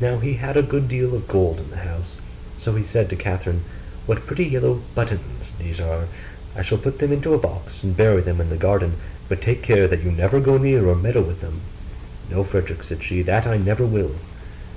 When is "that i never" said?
13.22-13.86